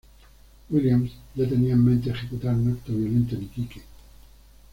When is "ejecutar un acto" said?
2.09-2.91